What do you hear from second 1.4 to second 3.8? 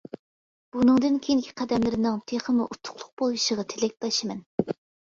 قەدەملىرىنىڭ تېخىمۇ ئۇتۇقلۇق بولۇشىغا